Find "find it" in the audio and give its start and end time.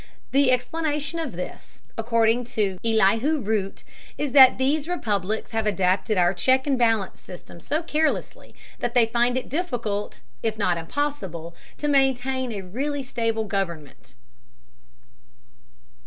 9.05-9.47